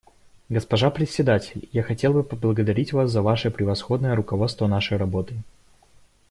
[0.49, 5.37] Госпожа Председатель, я хотел бы поблагодарить вас за ваше превосходное руководство нашей работой.